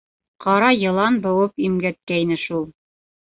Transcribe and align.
Ҡара 0.45 0.69
йылан 0.77 1.19
быуып 1.27 1.63
имгәткәйне 1.67 2.39
шул. 2.47 2.65